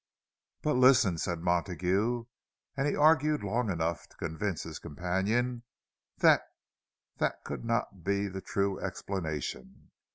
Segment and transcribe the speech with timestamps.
[0.63, 2.25] "But listen," said Montague;
[2.75, 5.61] and he argued long enough to convince his companion
[6.17, 6.41] that
[7.17, 9.91] that could not be the true explanation.